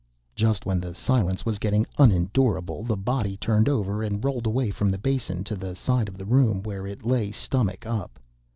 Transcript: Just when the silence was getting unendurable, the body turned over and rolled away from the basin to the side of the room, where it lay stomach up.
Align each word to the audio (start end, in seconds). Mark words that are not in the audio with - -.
Just 0.35 0.65
when 0.65 0.79
the 0.81 0.95
silence 0.95 1.45
was 1.45 1.59
getting 1.59 1.85
unendurable, 1.99 2.83
the 2.83 2.97
body 2.97 3.37
turned 3.37 3.69
over 3.69 4.01
and 4.01 4.25
rolled 4.25 4.47
away 4.47 4.71
from 4.71 4.89
the 4.89 4.97
basin 4.97 5.43
to 5.43 5.55
the 5.55 5.75
side 5.75 6.07
of 6.09 6.17
the 6.17 6.25
room, 6.25 6.63
where 6.63 6.87
it 6.87 7.05
lay 7.05 7.31
stomach 7.31 7.85
up. 7.85 8.19